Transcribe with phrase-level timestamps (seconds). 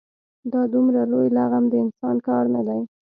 [0.51, 2.81] دا دومره لوی لغم د انسان کار نه دی.